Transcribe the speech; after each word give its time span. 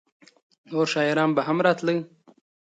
نور 0.71 0.85
شاعران 0.93 1.29
به 1.35 1.41
هم 1.47 1.57
راتله؟ 1.65 1.95